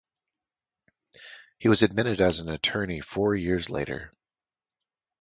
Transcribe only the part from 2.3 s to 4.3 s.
an attorney four years later.